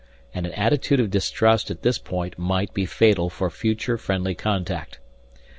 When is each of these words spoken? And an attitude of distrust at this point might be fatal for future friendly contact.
And 0.33 0.47
an 0.47 0.53
attitude 0.53 0.99
of 0.99 1.11
distrust 1.11 1.69
at 1.69 1.83
this 1.83 1.99
point 1.99 2.39
might 2.39 2.73
be 2.73 2.87
fatal 2.87 3.29
for 3.29 3.51
future 3.51 3.99
friendly 3.99 4.33
contact. 4.33 4.97